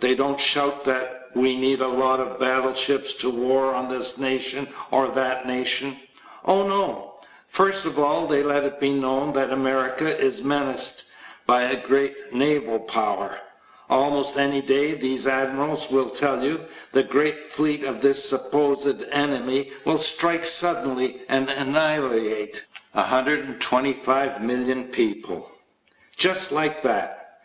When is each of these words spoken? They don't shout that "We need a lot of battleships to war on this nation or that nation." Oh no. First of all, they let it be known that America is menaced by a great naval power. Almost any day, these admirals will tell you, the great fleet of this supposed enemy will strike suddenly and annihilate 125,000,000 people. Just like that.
They 0.00 0.14
don't 0.14 0.40
shout 0.40 0.84
that 0.86 1.26
"We 1.34 1.54
need 1.54 1.82
a 1.82 1.88
lot 1.88 2.18
of 2.18 2.40
battleships 2.40 3.12
to 3.16 3.28
war 3.28 3.74
on 3.74 3.90
this 3.90 4.16
nation 4.16 4.68
or 4.90 5.08
that 5.08 5.46
nation." 5.46 6.00
Oh 6.46 6.66
no. 6.66 7.14
First 7.46 7.84
of 7.84 7.98
all, 7.98 8.26
they 8.26 8.42
let 8.42 8.64
it 8.64 8.80
be 8.80 8.94
known 8.94 9.34
that 9.34 9.50
America 9.50 10.16
is 10.18 10.42
menaced 10.42 11.10
by 11.46 11.64
a 11.64 11.86
great 11.86 12.32
naval 12.32 12.78
power. 12.78 13.38
Almost 13.90 14.38
any 14.38 14.62
day, 14.62 14.94
these 14.94 15.26
admirals 15.26 15.90
will 15.90 16.08
tell 16.08 16.42
you, 16.42 16.62
the 16.92 17.02
great 17.02 17.44
fleet 17.52 17.84
of 17.84 18.00
this 18.00 18.26
supposed 18.26 19.04
enemy 19.10 19.72
will 19.84 19.98
strike 19.98 20.44
suddenly 20.46 21.20
and 21.28 21.50
annihilate 21.50 22.66
125,000,000 22.96 24.90
people. 24.90 25.50
Just 26.16 26.50
like 26.50 26.80
that. 26.80 27.40